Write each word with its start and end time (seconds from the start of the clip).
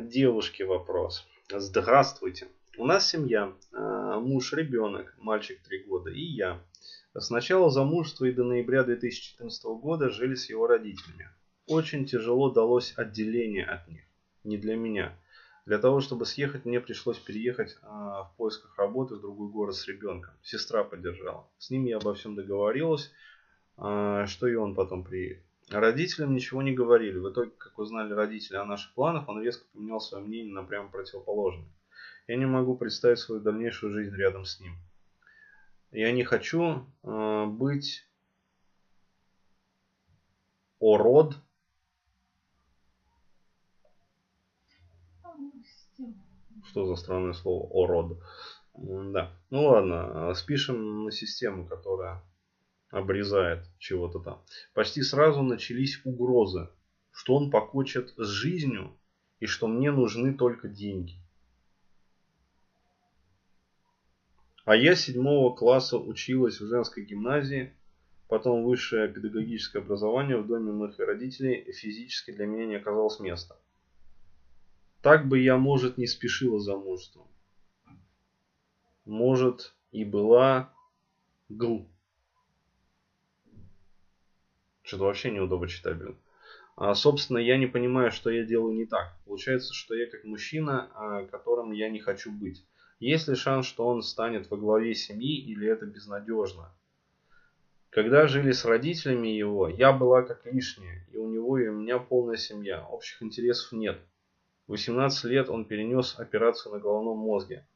девушки 0.00 0.62
вопрос. 0.62 1.26
Здравствуйте. 1.50 2.48
У 2.76 2.86
нас 2.86 3.08
семья, 3.08 3.52
а, 3.72 4.20
муж, 4.20 4.52
ребенок, 4.52 5.14
мальчик 5.18 5.60
3 5.62 5.84
года 5.84 6.10
и 6.10 6.20
я. 6.20 6.62
С 7.14 7.30
начала 7.30 7.70
замужества 7.70 8.26
и 8.26 8.32
до 8.32 8.44
ноября 8.44 8.84
2014 8.84 9.64
года 9.80 10.10
жили 10.10 10.34
с 10.34 10.48
его 10.48 10.66
родителями. 10.66 11.28
Очень 11.66 12.06
тяжело 12.06 12.50
далось 12.50 12.94
отделение 12.96 13.64
от 13.64 13.88
них. 13.88 14.02
Не 14.44 14.56
для 14.56 14.76
меня. 14.76 15.18
Для 15.66 15.78
того, 15.78 16.00
чтобы 16.00 16.24
съехать, 16.24 16.64
мне 16.64 16.80
пришлось 16.80 17.18
переехать 17.18 17.76
а, 17.82 18.24
в 18.24 18.36
поисках 18.36 18.78
работы 18.78 19.16
в 19.16 19.20
другой 19.20 19.50
город 19.50 19.74
с 19.74 19.86
ребенком. 19.88 20.34
Сестра 20.42 20.84
поддержала. 20.84 21.48
С 21.58 21.70
ним 21.70 21.84
я 21.84 21.96
обо 21.96 22.14
всем 22.14 22.36
договорилась, 22.36 23.10
а, 23.76 24.26
что 24.26 24.46
и 24.46 24.54
он 24.54 24.74
потом 24.74 25.04
приедет. 25.04 25.42
Родителям 25.70 26.34
ничего 26.34 26.62
не 26.62 26.72
говорили. 26.72 27.18
В 27.18 27.30
итоге, 27.30 27.50
как 27.50 27.78
узнали 27.78 28.12
родители 28.12 28.56
о 28.56 28.64
наших 28.64 28.94
планах, 28.94 29.28
он 29.28 29.42
резко 29.42 29.66
поменял 29.72 30.00
свое 30.00 30.24
мнение 30.24 30.52
на 30.52 30.64
прямо 30.64 30.88
противоположное. 30.88 31.68
Я 32.26 32.36
не 32.36 32.46
могу 32.46 32.76
представить 32.76 33.18
свою 33.18 33.40
дальнейшую 33.40 33.92
жизнь 33.92 34.14
рядом 34.16 34.44
с 34.44 34.60
ним. 34.60 34.74
Я 35.90 36.12
не 36.12 36.24
хочу 36.24 36.86
э, 37.02 37.46
быть 37.46 38.06
ород. 40.80 41.36
Что 46.66 46.86
за 46.86 46.96
странное 46.96 47.32
слово 47.32 47.66
ород? 47.72 48.18
Да. 48.74 49.32
Ну 49.50 49.64
ладно, 49.64 50.32
спишем 50.34 51.04
на 51.04 51.10
систему, 51.10 51.66
которая 51.66 52.22
обрезает 52.90 53.64
чего-то 53.78 54.18
там. 54.20 54.42
Почти 54.74 55.02
сразу 55.02 55.42
начались 55.42 56.00
угрозы, 56.04 56.68
что 57.10 57.36
он 57.36 57.50
покончит 57.50 58.14
с 58.16 58.26
жизнью 58.26 58.96
и 59.40 59.46
что 59.46 59.66
мне 59.66 59.90
нужны 59.90 60.34
только 60.34 60.68
деньги. 60.68 61.16
А 64.64 64.76
я 64.76 64.94
седьмого 64.94 65.54
класса 65.54 65.96
училась 65.96 66.60
в 66.60 66.68
женской 66.68 67.04
гимназии, 67.04 67.72
потом 68.28 68.64
высшее 68.64 69.08
педагогическое 69.08 69.80
образование 69.80 70.36
в 70.36 70.46
доме 70.46 70.72
моих 70.72 70.98
родителей, 70.98 71.72
физически 71.72 72.32
для 72.32 72.46
меня 72.46 72.66
не 72.66 72.74
оказалось 72.76 73.18
места. 73.18 73.56
Так 75.00 75.26
бы 75.26 75.38
я, 75.38 75.56
может, 75.56 75.96
не 75.96 76.06
спешила 76.06 76.60
замужеством. 76.60 77.28
Может, 79.06 79.74
и 79.90 80.04
была 80.04 80.70
гру. 81.48 81.88
Что-то 84.88 85.04
вообще 85.04 85.30
неудобно 85.30 85.68
читабельно. 85.68 86.16
А, 86.74 86.94
собственно, 86.94 87.36
я 87.36 87.58
не 87.58 87.66
понимаю, 87.66 88.10
что 88.10 88.30
я 88.30 88.42
делаю 88.42 88.74
не 88.74 88.86
так. 88.86 89.12
Получается, 89.26 89.74
что 89.74 89.94
я 89.94 90.06
как 90.06 90.24
мужчина, 90.24 90.90
а, 90.94 91.26
которым 91.26 91.72
я 91.72 91.90
не 91.90 91.98
хочу 92.00 92.32
быть. 92.32 92.64
Есть 92.98 93.28
ли 93.28 93.34
шанс, 93.34 93.66
что 93.66 93.86
он 93.86 94.00
станет 94.00 94.50
во 94.50 94.56
главе 94.56 94.94
семьи 94.94 95.40
или 95.40 95.68
это 95.68 95.84
безнадежно? 95.84 96.74
Когда 97.90 98.26
жили 98.28 98.52
с 98.52 98.64
родителями 98.64 99.28
его, 99.28 99.68
я 99.68 99.92
была 99.92 100.22
как 100.22 100.46
лишняя, 100.46 101.06
и 101.12 101.18
у 101.18 101.28
него 101.28 101.58
и 101.58 101.68
у 101.68 101.74
меня 101.74 101.98
полная 101.98 102.38
семья, 102.38 102.82
общих 102.86 103.22
интересов 103.22 103.72
нет. 103.72 104.00
В 104.68 104.70
18 104.70 105.24
лет 105.24 105.50
он 105.50 105.66
перенес 105.66 106.18
операцию 106.18 106.72
на 106.72 106.80
головном 106.80 107.18
мозге. 107.18 107.66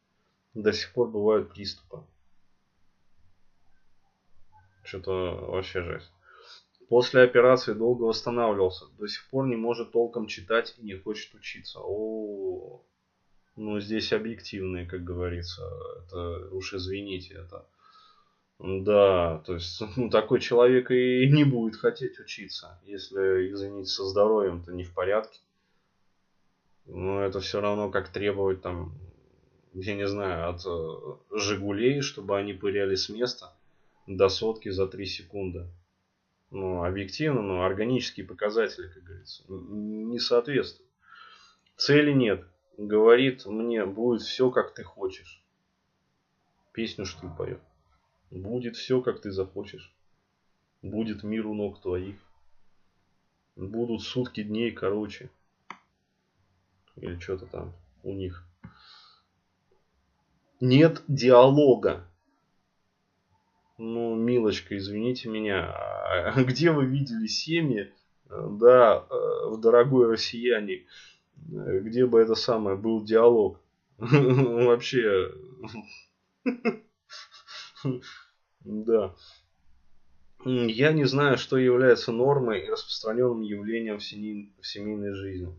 До 0.55 0.73
сих 0.73 0.95
пор 0.95 1.09
бывают 1.09 1.51
приступы. 1.51 2.05
Что-то 4.83 5.47
вообще 5.51 5.83
жесть. 5.83 6.11
После 6.93 7.23
операции 7.23 7.73
долго 7.73 8.03
восстанавливался. 8.03 8.85
До 8.99 9.07
сих 9.07 9.27
пор 9.31 9.47
не 9.47 9.57
может 9.57 9.93
толком 9.93 10.27
читать 10.27 10.75
и 10.77 10.85
не 10.85 10.93
хочет 10.93 11.35
учиться. 11.35 11.81
О, 11.83 12.83
ну, 13.57 13.81
здесь 13.81 14.13
объективные, 14.13 14.85
как 14.85 15.03
говорится. 15.03 15.63
Это 16.05 16.49
уж 16.51 16.75
извините, 16.75 17.33
это... 17.33 17.65
Да, 18.59 19.39
то 19.47 19.55
есть 19.55 19.83
ну, 19.97 20.11
такой 20.11 20.39
человек 20.41 20.91
и 20.91 21.27
не 21.33 21.45
будет 21.45 21.77
хотеть 21.77 22.21
учиться, 22.21 22.79
если, 22.85 23.51
извините, 23.51 23.89
со 23.89 24.05
здоровьем-то 24.05 24.73
не 24.73 24.85
в 24.85 24.93
порядке. 24.93 25.41
Но 26.85 27.23
это 27.23 27.41
все 27.41 27.63
равно 27.63 27.91
как 27.91 28.11
требовать 28.11 28.61
там, 28.61 28.93
я 29.73 29.95
не 29.95 30.07
знаю, 30.07 30.51
от 30.51 30.61
э, 30.67 31.39
Жигулей, 31.39 32.03
чтобы 32.03 32.37
они 32.37 32.53
пыряли 32.53 32.97
с 32.97 33.09
места 33.09 33.51
до 34.07 34.29
сотки 34.29 34.69
за 34.69 34.87
3 34.87 35.07
секунды. 35.07 35.67
Ну, 36.53 36.85
объективно, 36.85 37.43
но 37.43 37.65
органические 37.65 38.25
показатели, 38.25 38.87
как 38.87 39.03
говорится, 39.03 39.43
не 39.49 40.19
соответствуют. 40.19 40.89
Цели 41.77 42.13
нет 42.13 42.47
говорит 42.77 43.47
мне, 43.47 43.85
будет 43.85 44.23
все, 44.23 44.51
как 44.51 44.75
ты 44.75 44.83
хочешь. 44.83 45.43
Песню 46.73 47.05
что 47.05 47.27
ли 47.27 47.33
поет. 47.37 47.61
Будет 48.31 48.77
все, 48.77 49.01
как 49.03 49.21
ты 49.21 49.31
захочешь. 49.31 49.95
Будет 50.81 51.23
мир 51.23 51.47
у 51.47 51.55
ног 51.55 51.81
твоих. 51.81 52.17
Будут 53.57 54.03
сутки 54.03 54.43
дней 54.43 54.73
короче. 54.73 55.31
Или 56.97 57.19
что-то 57.19 57.47
там 57.47 57.75
у 58.03 58.13
них. 58.13 58.47
Нет 60.61 61.03
диалога. 61.09 62.07
Ну, 63.79 64.15
милочка, 64.15 64.77
извините 64.77 65.29
меня, 65.29 65.73
а 65.73 66.43
где 66.45 66.71
вы 66.71 66.87
видели 66.87 67.27
семьи, 67.27 67.93
да, 68.29 69.05
э, 69.09 69.49
в 69.49 69.61
дорогой 69.61 70.09
россияне, 70.09 70.85
где 71.37 72.07
бы 72.07 72.21
это 72.21 72.35
самое 72.35 72.77
был 72.77 73.03
диалог. 73.03 73.61
Вообще. 73.99 75.33
Да. 78.65 79.13
Я 80.45 80.93
не 80.93 81.05
знаю, 81.05 81.37
что 81.37 81.57
является 81.57 82.13
нормой 82.13 82.65
и 82.65 82.71
распространенным 82.71 83.43
явлением 83.43 83.99
в 83.99 84.05
семейной 84.05 85.15
жизни. 85.15 85.53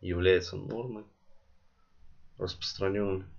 Является 0.00 0.56
нормой, 0.56 1.04
распространенным. 2.38 3.33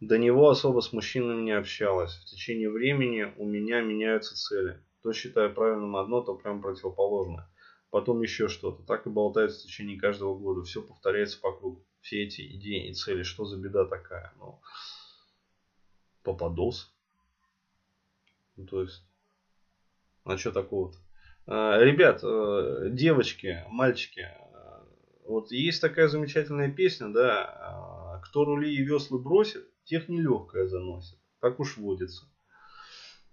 До 0.00 0.18
него 0.18 0.50
особо 0.50 0.80
с 0.80 0.92
мужчинами 0.92 1.42
не 1.42 1.52
общалась. 1.52 2.14
В 2.16 2.24
течение 2.26 2.70
времени 2.70 3.32
у 3.38 3.46
меня 3.46 3.80
меняются 3.80 4.34
цели. 4.34 4.82
То 5.02 5.12
считаю 5.12 5.54
правильным 5.54 5.96
одно, 5.96 6.20
то 6.20 6.34
прям 6.34 6.60
противоположное. 6.60 7.48
Потом 7.90 8.20
еще 8.20 8.48
что-то. 8.48 8.82
Так 8.82 9.06
и 9.06 9.10
болтается 9.10 9.60
в 9.60 9.62
течение 9.62 9.98
каждого 9.98 10.36
года. 10.36 10.64
Все 10.64 10.82
повторяется 10.82 11.40
по 11.40 11.52
кругу. 11.56 11.86
Все 12.00 12.24
эти 12.24 12.42
идеи 12.56 12.90
и 12.90 12.92
цели. 12.92 13.22
Что 13.22 13.46
за 13.46 13.56
беда 13.56 13.86
такая? 13.86 14.34
Ну, 14.38 14.60
попадос. 16.22 16.92
Ну, 18.56 18.66
то 18.66 18.82
есть, 18.82 19.02
а 20.24 20.36
что 20.36 20.52
такого-то? 20.52 20.98
А, 21.46 21.78
ребят, 21.78 22.20
э, 22.22 22.88
девочки, 22.90 23.64
мальчики, 23.68 24.20
э, 24.20 24.84
вот 25.24 25.52
есть 25.52 25.80
такая 25.80 26.08
замечательная 26.08 26.72
песня, 26.72 27.08
да, 27.08 27.44
а, 27.44 28.20
кто 28.24 28.44
рули 28.44 28.74
и 28.74 28.82
веслы 28.82 29.18
бросит, 29.20 29.68
тех 29.86 30.08
нелегкая 30.08 30.66
заносит. 30.66 31.18
Так 31.40 31.58
уж 31.60 31.76
водится. 31.76 32.26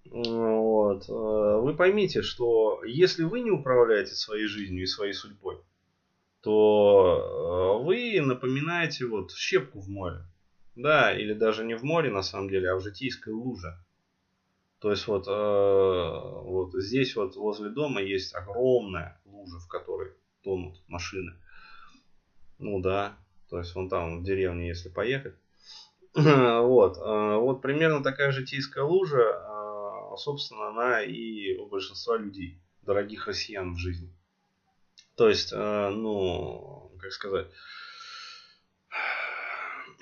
Вот. 0.05 1.09
Э, 1.09 1.59
вы 1.61 1.75
поймите, 1.75 2.21
что 2.21 2.83
если 2.83 3.23
вы 3.23 3.39
не 3.39 3.51
управляете 3.51 4.13
своей 4.15 4.45
жизнью 4.45 4.83
и 4.83 4.87
своей 4.87 5.13
судьбой, 5.13 5.57
то 6.41 7.79
э, 7.79 7.83
вы 7.83 8.19
напоминаете 8.21 9.05
вот 9.05 9.31
щепку 9.31 9.79
в 9.79 9.89
море. 9.89 10.25
Да, 10.75 11.15
или 11.15 11.33
даже 11.33 11.63
не 11.63 11.75
в 11.75 11.83
море 11.83 12.09
на 12.09 12.23
самом 12.23 12.49
деле, 12.49 12.71
а 12.71 12.75
в 12.75 12.81
житейской 12.81 13.31
луже. 13.31 13.77
То 14.79 14.91
есть 14.91 15.07
вот, 15.07 15.27
э, 15.27 15.31
вот 15.31 16.73
здесь 16.73 17.15
вот 17.15 17.35
возле 17.35 17.69
дома 17.69 18.01
есть 18.01 18.35
огромная 18.35 19.21
лужа, 19.23 19.59
в 19.59 19.67
которой 19.67 20.11
тонут 20.43 20.81
машины. 20.87 21.33
Ну 22.59 22.81
да, 22.81 23.17
то 23.49 23.59
есть 23.59 23.73
вон 23.75 23.87
там 23.87 24.19
в 24.19 24.23
деревне, 24.23 24.67
если 24.67 24.89
поехать. 24.89 25.35
Вот, 26.63 26.97
вот 26.97 27.61
примерно 27.61 28.03
такая 28.03 28.31
житейская 28.31 28.83
лужа, 28.83 29.33
а, 29.33 30.15
собственно, 30.17 30.67
она 30.67 31.01
и 31.01 31.55
у 31.55 31.65
большинства 31.65 32.17
людей, 32.17 32.59
дорогих 32.81 33.27
россиян 33.27 33.73
в 33.73 33.77
жизни. 33.77 34.13
То 35.15 35.29
есть, 35.29 35.51
э, 35.53 35.89
ну, 35.89 36.91
как 36.99 37.11
сказать, 37.11 37.47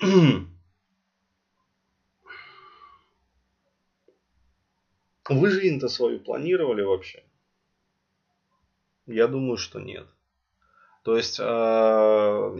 вы 5.28 5.50
жизнь-то 5.50 5.88
свою 5.88 6.18
планировали 6.18 6.82
вообще? 6.82 7.22
Я 9.06 9.26
думаю, 9.26 9.56
что 9.58 9.80
нет. 9.80 10.08
То 11.02 11.16
есть 11.16 11.38
э, 11.40 11.42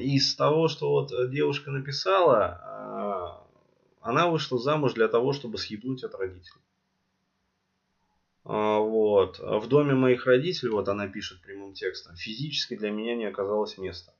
из 0.00 0.34
того, 0.34 0.68
что 0.68 0.90
вот 0.90 1.10
девушка 1.30 1.70
написала, 1.70 2.60
э, 2.60 3.41
она 4.02 4.28
вышла 4.28 4.58
замуж 4.58 4.94
для 4.94 5.08
того, 5.08 5.32
чтобы 5.32 5.58
съебнуть 5.58 6.04
от 6.04 6.14
родителей. 6.14 6.60
А, 8.44 8.78
вот. 8.78 9.38
В 9.38 9.68
доме 9.68 9.94
моих 9.94 10.26
родителей, 10.26 10.70
вот 10.70 10.88
она 10.88 11.08
пишет 11.08 11.40
прямым 11.40 11.72
текстом, 11.72 12.16
физически 12.16 12.76
для 12.76 12.90
меня 12.90 13.14
не 13.14 13.24
оказалось 13.24 13.78
места. 13.78 14.12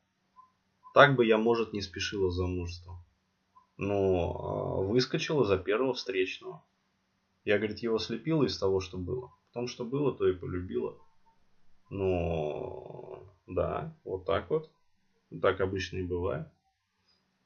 Так 0.95 1.17
бы 1.17 1.27
я, 1.27 1.37
может, 1.37 1.73
не 1.73 1.83
спешила 1.83 2.31
с 2.31 2.35
замужеством. 2.35 2.97
Но 3.77 4.31
а, 4.31 4.83
выскочила 4.83 5.45
за 5.45 5.59
первого 5.59 5.95
встречного. 5.95 6.63
Я, 7.45 7.59
говорит, 7.59 7.81
его 7.81 7.99
слепила 7.99 8.45
из 8.45 8.57
того, 8.57 8.81
что 8.81 8.99
было. 8.99 9.33
В 9.51 9.55
том, 9.55 9.67
что 9.67 9.85
было, 9.85 10.17
то 10.17 10.29
и 10.29 10.35
полюбила. 10.35 10.97
Но 11.91 13.27
да, 13.47 13.97
вот 14.05 14.25
так 14.25 14.49
вот. 14.49 14.71
Так 15.41 15.61
обычно 15.61 15.99
и 15.99 16.03
бывает. 16.03 16.47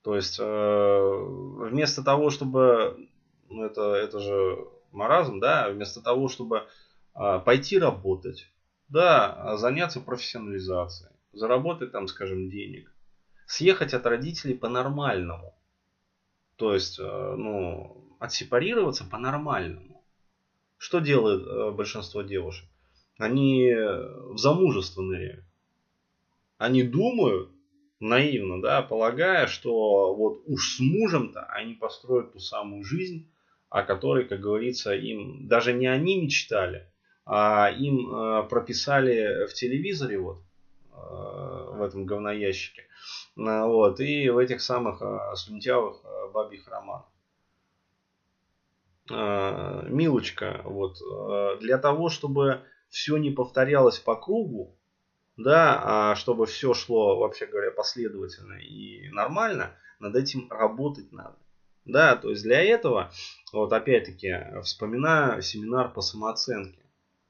То 0.07 0.15
есть 0.15 0.39
э, 0.39 1.25
вместо 1.59 2.01
того, 2.05 2.31
чтобы 2.31 3.09
ну 3.49 3.65
это, 3.65 3.93
это 3.95 4.21
же 4.21 4.57
маразм, 4.93 5.41
да, 5.41 5.69
вместо 5.69 6.01
того, 6.01 6.29
чтобы 6.29 6.69
э, 7.17 7.41
пойти 7.45 7.77
работать, 7.77 8.49
да, 8.89 9.57
заняться 9.57 9.99
профессионализацией, 10.01 11.11
заработать 11.33 11.91
там, 11.91 12.07
скажем, 12.07 12.51
денег, 12.51 12.95
съехать 13.47 13.95
от 13.95 14.07
родителей 14.07 14.55
по-нормальному. 14.55 15.59
То 16.55 16.73
есть, 16.73 17.01
э, 17.01 17.35
ну, 17.37 18.17
отсепарироваться 18.21 19.05
по-нормальному. 19.11 20.05
Что 20.79 21.01
делает 21.01 21.75
большинство 21.75 22.23
девушек? 22.23 22.69
Они 23.19 23.75
в 23.75 24.39
замужество 24.39 25.03
ныряют. 25.03 25.45
Они 26.59 26.85
думают, 26.85 27.51
наивно, 28.01 28.61
да, 28.61 28.83
полагая, 28.83 29.47
что 29.47 30.15
вот 30.15 30.43
уж 30.47 30.77
с 30.77 30.81
мужем-то 30.81 31.45
они 31.45 31.75
построят 31.75 32.33
ту 32.33 32.39
самую 32.39 32.85
жизнь, 32.85 33.31
о 33.69 33.83
которой, 33.83 34.25
как 34.25 34.41
говорится, 34.41 34.95
им 34.95 35.49
даже 35.49 35.73
не 35.73 35.87
они 35.87 36.23
мечтали, 36.23 36.91
а 37.25 37.71
им 37.71 38.09
э, 38.09 38.43
прописали 38.49 39.47
в 39.47 39.55
телевизоре 39.55 40.19
вот 40.19 40.39
э, 40.93 40.95
в 40.95 41.83
этом 41.83 42.07
говноящике, 42.07 42.83
э, 42.83 42.87
вот 43.65 44.01
и 44.01 44.29
в 44.29 44.39
этих 44.39 44.61
самых 44.61 45.03
э, 45.03 45.35
слюнтявых 45.35 46.01
э, 46.05 46.31
бабьих 46.33 46.69
романах. 46.69 47.07
Э, 49.11 49.85
Милочка, 49.89 50.63
вот 50.65 50.99
э, 51.01 51.59
для 51.61 51.79
того, 51.79 52.09
чтобы 52.09 52.63
все 52.89 53.17
не 53.17 53.31
повторялось 53.31 53.99
по 53.99 54.17
кругу, 54.17 54.77
да, 55.37 56.11
а 56.11 56.15
чтобы 56.17 56.47
все 56.47 56.75
шло, 56.75 57.19
вообще 57.19 57.47
говоря, 57.47 57.71
последовательно 57.71 58.55
и 58.55 59.09
нормально, 59.11 59.77
над 59.99 60.17
этим 60.17 60.51
работать 60.51 61.13
надо. 61.13 61.37
Да, 61.85 62.17
то 62.17 62.31
есть 62.31 62.43
для 62.43 62.63
этого, 62.63 63.13
вот 63.53 63.73
опять-таки, 63.73 64.61
вспоминаю 64.65 65.41
семинар 65.41 65.93
по 65.93 66.01
самооценке. 66.01 66.83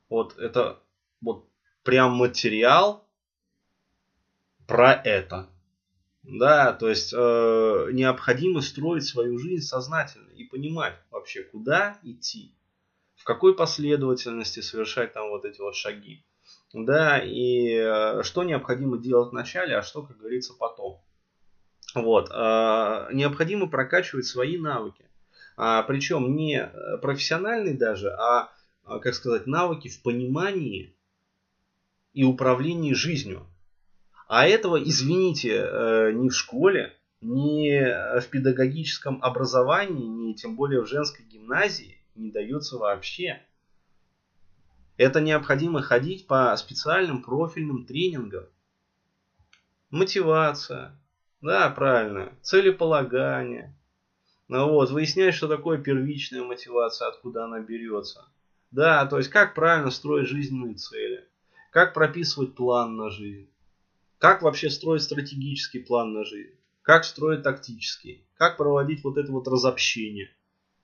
Вот 0.09 0.39
это 0.39 0.81
вот 1.21 1.47
прям 1.83 2.15
материал 2.15 3.07
про 4.67 4.95
это. 4.95 5.51
Да, 6.23 6.73
то 6.73 6.89
есть 6.89 7.13
э, 7.13 7.89
необходимо 7.93 8.61
строить 8.61 9.05
свою 9.05 9.39
жизнь 9.39 9.65
сознательно 9.65 10.31
и 10.31 10.45
понимать 10.45 10.95
вообще, 11.11 11.45
куда 11.45 12.01
идти, 12.03 12.57
в 13.15 13.23
какой 13.25 13.55
последовательности 13.55 14.61
совершать 14.61 15.13
там 15.13 15.29
вот 15.29 15.45
эти 15.45 15.61
вот 15.61 15.77
шаги. 15.77 16.25
Да, 16.73 17.19
и 17.19 17.71
э, 17.71 18.23
что 18.23 18.45
необходимо 18.45 18.99
делать 18.99 19.31
вначале, 19.31 19.77
а 19.77 19.83
что, 19.83 20.03
как 20.03 20.19
говорится, 20.19 20.53
потом. 20.59 21.01
Вот. 21.95 22.31
Э, 22.31 23.09
необходимо 23.13 23.69
прокачивать 23.69 24.27
свои 24.27 24.59
навыки. 24.59 25.07
А, 25.57 25.83
причем 25.85 26.37
не 26.37 26.71
профессиональные 27.01 27.75
даже, 27.75 28.11
а, 28.11 28.53
а, 28.85 28.99
как 28.99 29.15
сказать, 29.15 29.47
навыки 29.47 29.89
в 29.89 30.03
понимании 30.03 30.95
и 32.13 32.25
управлении 32.25 32.93
жизнью. 32.93 33.47
А 34.29 34.47
этого, 34.47 34.83
извините, 34.83 35.55
э, 35.55 36.13
ни 36.13 36.29
в 36.29 36.35
школе, 36.35 36.93
ни 37.21 37.81
в 38.21 38.27
педагогическом 38.29 39.23
образовании, 39.23 40.07
ни 40.07 40.33
тем 40.35 40.57
более 40.57 40.83
в 40.83 40.87
женской 40.87 41.25
гимназии 41.25 42.03
не 42.15 42.31
дается 42.31 42.77
вообще. 42.77 43.41
Это 44.97 45.21
необходимо 45.21 45.83
ходить 45.83 46.27
по 46.27 46.57
специальным 46.57 47.23
профильным 47.23 47.85
тренингам. 47.85 48.47
Мотивация, 49.91 50.99
да, 51.43 51.69
правильно, 51.71 52.33
целеполагание. 52.43 53.75
Ну 54.49 54.71
вот, 54.71 54.91
выяснять, 54.91 55.35
что 55.35 55.49
такое 55.49 55.79
первичная 55.79 56.43
мотивация, 56.43 57.09
откуда 57.09 57.45
она 57.45 57.61
берется. 57.61 58.25
Да, 58.71 59.07
то 59.07 59.19
есть 59.19 59.29
как 59.29 59.55
правильно 59.55 59.91
строить 59.91 60.29
жизненные 60.29 60.75
цели, 60.75 61.25
как 61.71 61.93
прописывать 61.93 62.55
план 62.55 62.97
на 62.97 63.11
жизнь, 63.11 63.49
как 64.19 64.43
вообще 64.43 64.71
строить 64.71 65.03
стратегический 65.03 65.81
план 65.81 66.13
на 66.15 66.25
жизнь, 66.25 66.57
как 66.83 67.05
строить 67.05 67.43
тактический, 67.43 68.25
как 68.37 68.57
проводить 68.57 69.05
вот 69.05 69.19
это 69.19 69.31
вот 69.31 69.47
разобщение. 69.47 70.31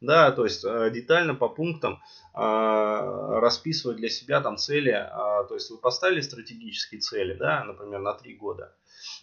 Да, 0.02 0.32
то 0.32 0.44
есть 0.44 0.64
э, 0.64 0.90
детально 0.90 1.36
по 1.36 1.48
пунктам 1.48 2.02
э, 2.34 2.38
расписывать 2.40 3.98
для 3.98 4.08
себя 4.08 4.40
там 4.40 4.56
цели. 4.56 4.90
Э, 4.90 5.46
то 5.46 5.54
есть 5.54 5.70
вы 5.70 5.78
поставили 5.78 6.20
стратегические 6.20 7.00
цели, 7.00 7.34
да, 7.34 7.62
например, 7.62 8.00
на 8.00 8.12
три 8.12 8.34
года. 8.34 8.74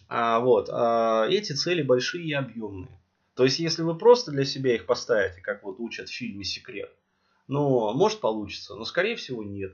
Вот, 0.08 0.68
эти 0.68 1.52
цели 1.52 1.82
большие 1.82 2.26
и 2.26 2.32
объемные. 2.34 3.00
То 3.34 3.44
есть, 3.44 3.60
если 3.60 3.82
вы 3.82 3.96
просто 3.96 4.30
для 4.30 4.44
себя 4.44 4.74
их 4.74 4.84
поставите, 4.84 5.40
как 5.40 5.62
вот 5.62 5.76
учат 5.78 6.08
в 6.08 6.14
фильме 6.14 6.44
«Секрет», 6.44 6.90
ну, 7.48 7.92
может 7.94 8.20
получится, 8.20 8.74
но 8.74 8.84
скорее 8.84 9.16
всего 9.16 9.42
нет. 9.42 9.72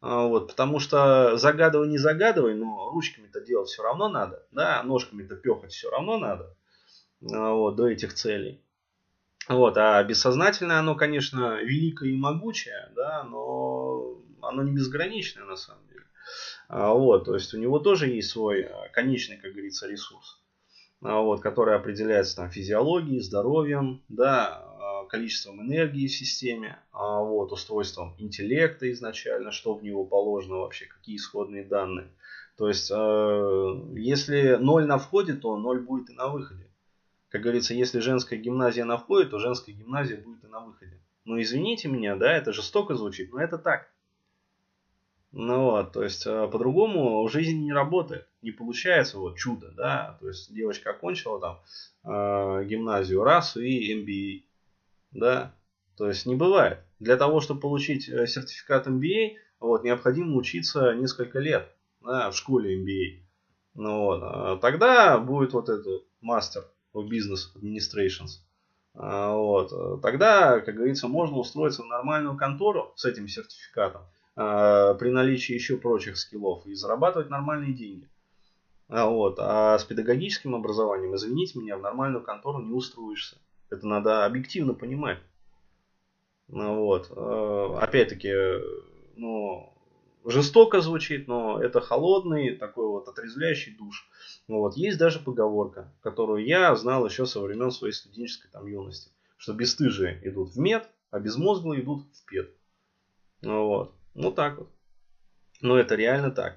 Вот, 0.00 0.48
потому 0.48 0.78
что 0.78 1.36
загадывай, 1.36 1.88
не 1.88 1.98
загадывай, 1.98 2.54
но 2.54 2.90
ручками-то 2.90 3.40
делать 3.40 3.68
все 3.68 3.82
равно 3.82 4.08
надо, 4.08 4.46
да, 4.52 4.82
ножками-то 4.84 5.36
пехать 5.36 5.72
все 5.72 5.90
равно 5.90 6.18
надо, 6.18 6.54
вот, 7.20 7.76
до 7.76 7.88
этих 7.88 8.14
целей. 8.14 8.60
Вот, 9.48 9.76
а 9.76 10.02
бессознательное 10.02 10.80
оно, 10.80 10.96
конечно, 10.96 11.60
великое 11.62 12.10
и 12.10 12.16
могучее, 12.16 12.90
да, 12.96 13.22
но 13.22 14.20
оно 14.42 14.62
не 14.64 14.72
безграничное 14.72 15.44
на 15.44 15.56
самом 15.56 15.86
деле. 15.86 16.02
А, 16.68 16.92
вот, 16.92 17.24
то 17.26 17.34
есть 17.34 17.54
у 17.54 17.58
него 17.58 17.78
тоже 17.78 18.08
есть 18.08 18.30
свой 18.30 18.62
а, 18.62 18.88
конечный, 18.88 19.36
как 19.36 19.52
говорится, 19.52 19.86
ресурс, 19.86 20.40
а, 21.00 21.20
вот, 21.20 21.40
который 21.40 21.76
определяется 21.76 22.34
там 22.34 22.50
физиологией, 22.50 23.20
здоровьем, 23.20 24.02
да, 24.08 24.64
количеством 25.08 25.62
энергии 25.62 26.08
в 26.08 26.12
системе, 26.12 26.80
вот, 26.92 27.52
устройством 27.52 28.16
интеллекта 28.18 28.90
изначально, 28.90 29.52
что 29.52 29.74
в 29.74 29.84
него 29.84 30.04
положено 30.04 30.56
вообще, 30.56 30.86
какие 30.86 31.14
исходные 31.14 31.62
данные. 31.62 32.12
То 32.56 32.66
есть, 32.66 32.90
если 32.90 34.56
ноль 34.56 34.86
на 34.86 34.98
входе, 34.98 35.34
то 35.34 35.56
ноль 35.56 35.78
будет 35.78 36.10
и 36.10 36.14
на 36.14 36.26
выходе. 36.26 36.65
Как 37.28 37.42
говорится, 37.42 37.74
если 37.74 37.98
женская 37.98 38.36
гимназия 38.36 38.84
на 38.84 38.98
входе, 38.98 39.28
то 39.28 39.38
женская 39.38 39.72
гимназия 39.72 40.18
будет 40.18 40.44
и 40.44 40.46
на 40.46 40.60
выходе. 40.60 41.00
Ну, 41.24 41.40
извините 41.40 41.88
меня, 41.88 42.16
да, 42.16 42.32
это 42.32 42.52
жестоко 42.52 42.94
звучит, 42.94 43.32
но 43.32 43.40
это 43.40 43.58
так. 43.58 43.90
Ну 45.32 45.64
вот, 45.64 45.92
то 45.92 46.02
есть 46.02 46.26
э, 46.26 46.48
по-другому 46.48 47.22
в 47.26 47.30
жизни 47.30 47.64
не 47.64 47.72
работает, 47.72 48.26
не 48.40 48.52
получается 48.52 49.18
вот 49.18 49.36
чудо, 49.36 49.70
да, 49.72 50.16
то 50.20 50.28
есть 50.28 50.54
девочка 50.54 50.90
окончила 50.90 51.38
там 51.38 51.60
э, 52.04 52.64
гимназию 52.64 53.22
раз 53.22 53.54
и 53.56 53.92
MBA, 53.92 54.44
да, 55.10 55.54
то 55.98 56.08
есть 56.08 56.24
не 56.24 56.36
бывает. 56.36 56.78
Для 57.00 57.18
того, 57.18 57.40
чтобы 57.40 57.60
получить 57.60 58.08
э, 58.08 58.26
сертификат 58.26 58.86
MBA, 58.86 59.34
вот, 59.60 59.84
необходимо 59.84 60.36
учиться 60.36 60.94
несколько 60.94 61.38
лет 61.38 61.68
да, 62.00 62.30
в 62.30 62.36
школе 62.36 62.82
MBA. 62.82 63.26
Ну 63.74 64.04
вот, 64.04 64.20
а 64.22 64.56
тогда 64.56 65.18
будет 65.18 65.52
вот 65.52 65.68
этот 65.68 66.04
мастер 66.22 66.64
в 67.02 67.08
бизнес 67.08 67.52
administrations. 67.54 68.40
А, 68.94 69.34
вот. 69.34 70.00
Тогда, 70.02 70.60
как 70.60 70.74
говорится, 70.74 71.08
можно 71.08 71.36
устроиться 71.36 71.82
в 71.82 71.86
нормальную 71.86 72.36
контору 72.36 72.92
с 72.96 73.04
этим 73.04 73.28
сертификатом 73.28 74.02
а, 74.34 74.94
при 74.94 75.10
наличии 75.10 75.52
еще 75.52 75.76
прочих 75.76 76.16
скиллов 76.16 76.66
и 76.66 76.74
зарабатывать 76.74 77.30
нормальные 77.30 77.74
деньги. 77.74 78.08
А, 78.88 79.06
вот. 79.06 79.36
А 79.38 79.78
с 79.78 79.84
педагогическим 79.84 80.54
образованием, 80.54 81.14
извините 81.14 81.58
меня, 81.58 81.76
в 81.76 81.82
нормальную 81.82 82.24
контору 82.24 82.60
не 82.60 82.72
устроишься. 82.72 83.36
Это 83.70 83.86
надо 83.86 84.24
объективно 84.24 84.74
понимать. 84.74 85.18
Вот. 86.48 87.10
Опять-таки, 87.10 88.32
ну, 89.16 89.75
жестоко 90.26 90.80
звучит, 90.80 91.28
но 91.28 91.60
это 91.62 91.80
холодный, 91.80 92.56
такой 92.56 92.86
вот 92.88 93.08
отрезвляющий 93.08 93.76
душ. 93.76 94.08
Вот. 94.48 94.76
Есть 94.76 94.98
даже 94.98 95.20
поговорка, 95.20 95.92
которую 96.02 96.44
я 96.44 96.74
знал 96.74 97.06
еще 97.06 97.26
со 97.26 97.40
времен 97.40 97.70
своей 97.70 97.92
студенческой 97.92 98.48
там 98.48 98.66
юности, 98.66 99.10
что 99.38 99.54
бесстыжие 99.54 100.20
идут 100.24 100.50
в 100.50 100.58
мед, 100.58 100.88
а 101.10 101.20
безмозглые 101.20 101.82
идут 101.82 102.04
в 102.12 102.24
пед. 102.26 102.50
Вот. 103.42 103.94
Ну 104.14 104.32
так 104.32 104.58
вот. 104.58 104.68
Но 105.60 105.78
это 105.78 105.94
реально 105.94 106.30
так. 106.30 106.56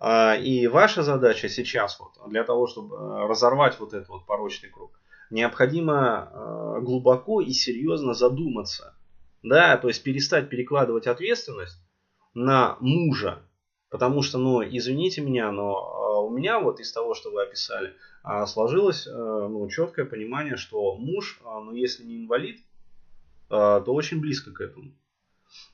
А, 0.00 0.34
и 0.34 0.66
ваша 0.66 1.02
задача 1.02 1.48
сейчас 1.48 2.00
вот, 2.00 2.12
для 2.30 2.42
того, 2.42 2.66
чтобы 2.66 2.96
э, 2.96 3.28
разорвать 3.28 3.78
вот 3.78 3.92
этот 3.92 4.08
вот 4.08 4.24
порочный 4.24 4.70
круг, 4.70 4.98
необходимо 5.28 6.30
э, 6.32 6.80
глубоко 6.80 7.42
и 7.42 7.52
серьезно 7.52 8.14
задуматься 8.14 8.96
Да, 9.42 9.76
то 9.76 9.88
есть 9.88 10.02
перестать 10.02 10.48
перекладывать 10.48 11.06
ответственность 11.06 11.78
на 12.34 12.76
мужа. 12.80 13.42
Потому 13.90 14.22
что, 14.22 14.38
ну, 14.38 14.62
извините 14.62 15.20
меня, 15.20 15.50
но 15.50 15.76
а, 15.76 16.20
у 16.20 16.30
меня 16.30 16.60
вот 16.60 16.78
из 16.80 16.92
того, 16.92 17.14
что 17.14 17.30
вы 17.30 17.42
описали, 17.42 17.94
а, 18.22 18.46
сложилось 18.46 19.06
э, 19.06 19.10
ну, 19.10 19.68
четкое 19.68 20.04
понимание, 20.04 20.56
что 20.56 20.96
муж, 20.96 21.40
а, 21.44 21.60
ну, 21.60 21.74
если 21.74 22.04
не 22.04 22.18
инвалид, 22.18 22.60
то 23.48 23.82
очень 23.88 24.20
близко 24.20 24.52
к 24.52 24.60
этому. 24.60 24.92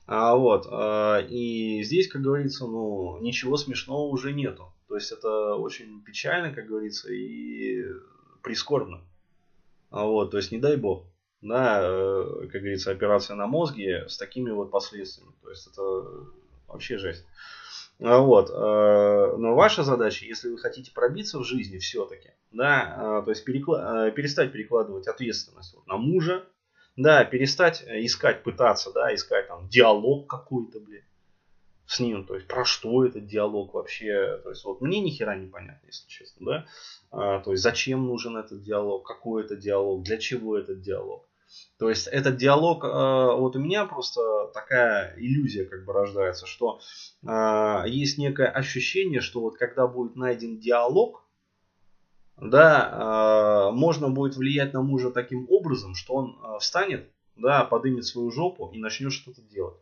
А, 0.07 0.35
вот, 0.35 0.65
и 1.29 1.83
здесь, 1.83 2.07
как 2.07 2.23
говорится, 2.23 2.65
ну, 2.65 3.19
ничего 3.21 3.55
смешного 3.55 4.07
уже 4.07 4.33
нету. 4.33 4.73
То 4.87 4.95
есть 4.95 5.11
это 5.11 5.53
очень 5.53 6.01
печально, 6.01 6.51
как 6.55 6.65
говорится, 6.65 7.13
и 7.13 7.83
прискорбно. 8.41 9.01
А 9.89 10.05
вот, 10.05 10.31
то 10.31 10.37
есть 10.37 10.51
не 10.51 10.57
дай 10.57 10.75
бог. 10.77 11.05
Да, 11.41 11.81
э, 11.83 12.47
как 12.51 12.61
говорится, 12.61 12.91
операция 12.91 13.35
на 13.35 13.47
мозге 13.47 14.07
с 14.07 14.17
такими 14.17 14.49
вот 14.49 14.71
последствиями. 14.71 15.33
То 15.43 15.49
есть 15.49 15.67
это 15.67 15.81
вообще 16.67 16.97
жесть. 16.97 17.25
А 17.99 18.19
вот. 18.19 18.49
Э, 18.49 19.35
но 19.37 19.55
ваша 19.55 19.83
задача, 19.83 20.25
если 20.25 20.49
вы 20.49 20.57
хотите 20.57 20.91
пробиться 20.91 21.39
в 21.39 21.43
жизни 21.43 21.77
все-таки, 21.79 22.29
да, 22.51 23.21
э, 23.21 23.25
то 23.25 23.31
есть 23.31 23.47
перекла- 23.47 24.11
перестать 24.11 24.51
перекладывать 24.51 25.07
ответственность 25.07 25.73
вот 25.73 25.87
на 25.87 25.97
мужа, 25.97 26.45
да, 26.95 27.23
перестать 27.25 27.83
искать, 27.87 28.43
пытаться, 28.43 28.91
да, 28.91 29.13
искать 29.13 29.47
там 29.47 29.67
диалог 29.67 30.27
какой-то, 30.27 30.79
блин, 30.79 31.03
с 31.87 31.99
ним, 31.99 32.25
то 32.25 32.35
есть 32.35 32.47
про 32.47 32.65
что 32.65 33.05
этот 33.05 33.25
диалог 33.25 33.73
вообще, 33.73 34.39
то 34.43 34.49
есть 34.49 34.63
вот 34.65 34.81
мне 34.81 34.99
ни 34.99 35.09
хера 35.09 35.35
не 35.35 35.47
понятно, 35.47 35.85
если 35.85 36.07
честно, 36.07 36.65
да, 37.11 37.39
то 37.39 37.51
есть 37.51 37.63
зачем 37.63 38.05
нужен 38.05 38.35
этот 38.35 38.61
диалог, 38.61 39.07
какой 39.07 39.45
это 39.45 39.55
диалог, 39.55 40.03
для 40.03 40.17
чего 40.17 40.57
этот 40.57 40.81
диалог. 40.81 41.26
То 41.77 41.89
есть 41.89 42.07
этот 42.07 42.37
диалог, 42.37 42.83
а, 42.83 43.35
вот 43.35 43.55
у 43.55 43.59
меня 43.59 43.85
просто 43.85 44.21
такая 44.53 45.15
иллюзия 45.17 45.65
как 45.65 45.85
бы 45.85 45.93
рождается, 45.93 46.45
что 46.47 46.79
а, 47.25 47.85
есть 47.87 48.17
некое 48.17 48.47
ощущение, 48.47 49.21
что 49.21 49.41
вот 49.41 49.57
когда 49.57 49.87
будет 49.87 50.15
найден 50.15 50.59
диалог, 50.59 51.23
да, 52.39 53.71
можно 53.73 54.09
будет 54.11 54.35
влиять 54.35 54.71
на 54.71 54.83
мужа 54.83 55.09
таким 55.09 55.47
образом, 55.49 55.95
что 55.95 56.13
он 56.13 56.59
встанет, 56.59 57.11
да, 57.35 57.63
подымет 57.63 58.05
свою 58.05 58.29
жопу 58.29 58.69
и 58.71 58.77
начнет 58.77 59.11
что-то 59.11 59.41
делать. 59.41 59.81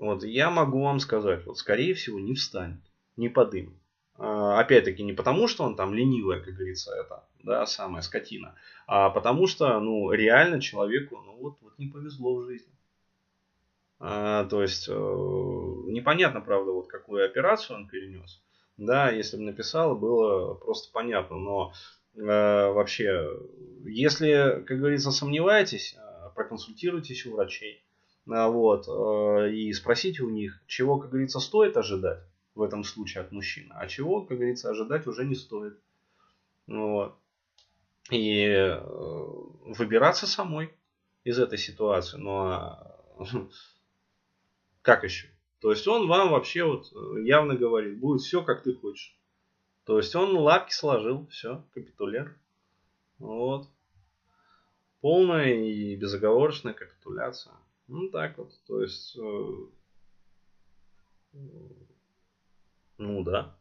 Вот, 0.00 0.24
я 0.24 0.50
могу 0.50 0.82
вам 0.82 0.98
сказать, 0.98 1.46
вот, 1.46 1.58
скорее 1.58 1.94
всего, 1.94 2.18
не 2.18 2.34
встанет, 2.34 2.80
не 3.16 3.28
подымет. 3.28 3.78
А, 4.18 4.58
опять-таки, 4.58 5.04
не 5.04 5.12
потому, 5.12 5.46
что 5.46 5.62
он 5.62 5.76
там 5.76 5.94
ленивый, 5.94 6.42
как 6.42 6.54
говорится, 6.54 6.92
это, 6.92 7.24
да, 7.44 7.66
самая 7.66 8.02
скотина, 8.02 8.56
а 8.88 9.10
потому 9.10 9.46
что, 9.46 9.78
ну, 9.78 10.10
реально 10.10 10.60
человеку, 10.60 11.22
ну, 11.24 11.36
вот, 11.36 11.58
вот 11.60 11.78
не 11.78 11.86
повезло 11.86 12.34
в 12.34 12.46
жизни. 12.46 12.72
А, 14.00 14.44
то 14.46 14.60
есть, 14.60 14.88
э, 14.88 14.92
непонятно, 14.92 16.40
правда, 16.40 16.72
вот 16.72 16.88
какую 16.88 17.24
операцию 17.24 17.76
он 17.76 17.86
перенес. 17.86 18.40
Да, 18.76 19.10
если 19.10 19.36
бы 19.36 19.44
написал, 19.44 19.96
было 19.96 20.54
просто 20.54 20.90
понятно, 20.92 21.36
но 21.36 21.72
э, 22.16 22.20
вообще, 22.20 23.28
если, 23.84 24.64
как 24.66 24.78
говорится, 24.78 25.12
сомневаетесь, 25.12 25.96
э, 25.96 26.30
проконсультируйтесь 26.34 27.24
у 27.26 27.34
врачей. 27.34 27.84
А, 28.28 28.48
вот, 28.48 28.88
э, 28.88 29.52
и 29.52 29.72
спросите 29.72 30.24
у 30.24 30.30
них, 30.30 30.60
чего, 30.66 30.98
как 30.98 31.10
говорится, 31.10 31.38
стоит 31.38 31.76
ожидать 31.76 32.27
в 32.58 32.62
этом 32.62 32.82
случае 32.82 33.22
от 33.22 33.30
мужчины, 33.30 33.72
а 33.72 33.86
чего, 33.86 34.22
как 34.22 34.36
говорится, 34.36 34.68
ожидать 34.68 35.06
уже 35.06 35.24
не 35.24 35.36
стоит. 35.36 35.78
Вот. 36.66 37.16
И 38.10 38.42
э, 38.46 38.80
выбираться 38.80 40.26
самой 40.26 40.74
из 41.22 41.38
этой 41.38 41.56
ситуации. 41.56 42.18
Ну 42.18 42.36
а 42.36 43.00
как 44.82 45.04
еще? 45.04 45.28
То 45.60 45.70
есть 45.70 45.86
он 45.86 46.08
вам 46.08 46.30
вообще 46.30 46.64
вот 46.64 46.92
явно 47.22 47.54
говорит, 47.54 48.00
будет 48.00 48.22
все 48.22 48.42
как 48.42 48.64
ты 48.64 48.74
хочешь. 48.74 49.16
То 49.84 49.98
есть 49.98 50.16
он 50.16 50.36
лапки 50.36 50.72
сложил, 50.72 51.28
все, 51.28 51.64
капитуляр. 51.72 52.36
Вот. 53.18 53.68
Полная 55.00 55.54
и 55.54 55.94
безоговорочная 55.94 56.74
капитуляция. 56.74 57.54
Ну 57.86 58.10
так 58.10 58.36
вот, 58.36 58.52
то 58.66 58.82
есть, 58.82 59.16
э, 59.16 59.52
ну 62.98 63.22
да. 63.22 63.56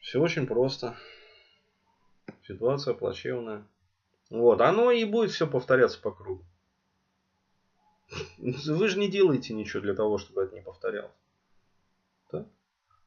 Все 0.00 0.20
очень 0.20 0.46
просто. 0.46 0.96
Ситуация 2.46 2.94
плачевная. 2.94 3.66
Вот, 4.30 4.60
оно 4.60 4.90
и 4.90 5.04
будет 5.04 5.30
все 5.30 5.46
повторяться 5.46 6.00
по 6.00 6.10
кругу. 6.10 6.44
Вы 8.38 8.88
же 8.88 8.98
не 8.98 9.08
делаете 9.08 9.54
ничего 9.54 9.82
для 9.82 9.94
того, 9.94 10.18
чтобы 10.18 10.42
это 10.42 10.54
не 10.54 10.62
повторялось. 10.62 11.12
Да? 12.32 12.46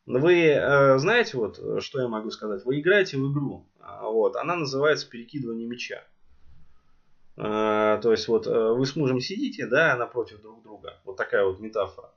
Вы 0.05 0.45
э, 0.45 0.98
знаете, 1.00 1.38
вот, 1.38 1.60
что 1.81 2.00
я 2.00 2.07
могу 2.07 2.29
сказать? 2.29 2.63
Вы 2.63 2.79
играете 2.79 3.17
в 3.17 3.31
игру. 3.31 3.67
А, 3.79 4.07
вот, 4.07 4.36
она 4.36 4.55
называется 4.55 5.10
перекидывание 5.10 5.67
мяча. 5.67 6.03
А, 7.38 7.98
то 7.98 8.12
есть 8.12 8.27
вот 8.27 8.48
э, 8.48 8.72
вы 8.72 8.86
с 8.86 8.95
мужем 8.95 9.19
сидите, 9.19 9.67
да, 9.67 9.98
напротив 9.98 10.41
друг 10.41 10.63
друга. 10.63 11.00
Вот 11.03 11.17
такая 11.17 11.43
вот 11.45 11.60
метафора. 11.60 12.14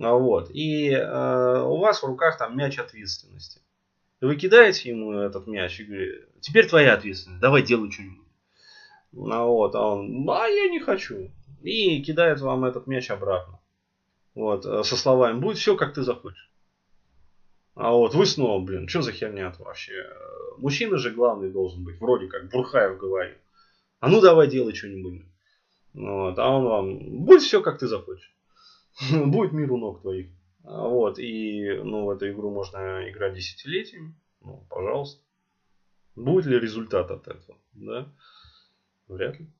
А, 0.00 0.12
вот. 0.14 0.50
И 0.50 0.90
э, 0.90 1.62
у 1.62 1.78
вас 1.78 2.02
в 2.02 2.06
руках 2.06 2.38
там 2.38 2.56
мяч 2.56 2.78
ответственности. 2.78 3.60
Вы 4.20 4.36
кидаете 4.36 4.90
ему 4.90 5.12
этот 5.12 5.46
мяч 5.46 5.80
и 5.80 5.84
говорите, 5.84 6.26
теперь 6.40 6.68
твоя 6.68 6.94
ответственность, 6.94 7.40
давай 7.40 7.62
делай 7.62 7.90
что-нибудь. 7.90 8.26
А, 9.30 9.44
вот, 9.44 9.74
а 9.74 9.94
он, 9.94 10.28
а 10.30 10.46
я 10.46 10.68
не 10.68 10.80
хочу. 10.80 11.30
И 11.62 12.02
кидает 12.02 12.40
вам 12.40 12.64
этот 12.64 12.86
мяч 12.86 13.10
обратно. 13.10 13.60
Вот, 14.34 14.66
э, 14.66 14.82
со 14.82 14.96
словами, 14.96 15.38
будет 15.38 15.58
все, 15.58 15.76
как 15.76 15.94
ты 15.94 16.02
захочешь. 16.02 16.50
А 17.74 17.92
вот 17.92 18.14
вы 18.14 18.24
снова, 18.26 18.64
блин, 18.64 18.88
что 18.88 19.02
за 19.02 19.12
херня-то 19.12 19.62
вообще? 19.62 19.92
Мужчина 20.58 20.96
же 20.96 21.10
главный 21.10 21.50
должен 21.50 21.84
быть, 21.84 22.00
вроде 22.00 22.28
как 22.28 22.48
Бурхаев 22.50 22.98
говорит. 22.98 23.38
А 24.00 24.08
ну 24.08 24.20
давай 24.20 24.48
делай 24.48 24.74
что-нибудь. 24.74 25.22
Вот. 25.94 26.38
А 26.38 26.48
он 26.50 26.64
вам, 26.64 27.24
будет 27.24 27.42
все, 27.42 27.60
как 27.62 27.78
ты 27.78 27.86
захочешь. 27.86 28.33
будет 29.26 29.52
мир 29.52 29.72
у 29.72 29.76
ног 29.76 30.00
твоих. 30.00 30.30
А 30.64 30.88
вот. 30.88 31.18
И 31.18 31.80
ну, 31.82 32.04
в 32.04 32.10
эту 32.10 32.30
игру 32.30 32.50
можно 32.50 33.08
играть 33.10 33.34
десятилетиями. 33.34 34.14
Ну, 34.40 34.66
пожалуйста. 34.70 35.22
Будет 36.14 36.46
ли 36.46 36.58
результат 36.58 37.10
от 37.10 37.26
этого? 37.26 37.58
Да? 37.72 38.12
Вряд 39.08 39.38
ли. 39.38 39.50